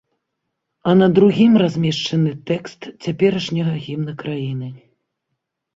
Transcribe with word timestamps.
А 0.89 0.95
на 1.01 1.09
другім 1.19 1.51
размешчаны 1.63 2.31
тэкст 2.49 2.81
цяперашняга 3.03 3.73
гімна 3.87 4.21
краіны. 4.25 4.67